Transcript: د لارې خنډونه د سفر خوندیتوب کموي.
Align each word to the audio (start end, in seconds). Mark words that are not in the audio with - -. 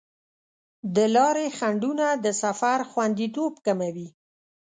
د 0.95 0.97
لارې 1.15 1.47
خنډونه 1.57 2.07
د 2.23 2.27
سفر 2.41 2.79
خوندیتوب 2.91 3.53
کموي. 3.65 4.07